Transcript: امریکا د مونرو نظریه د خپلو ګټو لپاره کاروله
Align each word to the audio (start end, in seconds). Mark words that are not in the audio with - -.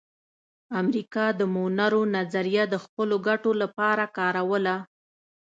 امریکا 0.81 1.25
د 1.39 1.41
مونرو 1.53 2.01
نظریه 2.15 2.63
د 2.69 2.75
خپلو 2.83 3.15
ګټو 3.27 3.51
لپاره 3.61 4.03
کاروله 4.17 4.75